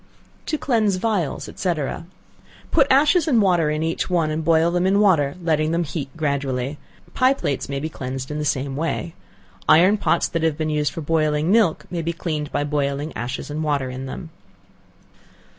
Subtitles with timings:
[0.47, 1.73] To Cleanse Vials, &c.
[2.71, 6.09] Put ashes and water in each one, and boil them in water, letting them heat
[6.17, 6.79] gradually.
[7.13, 9.13] Pie plates may be cleansed in the same way.
[9.69, 13.51] Iron pots that have been used for boiling milk, may be cleaned by boiling ashes
[13.51, 14.31] and water in them.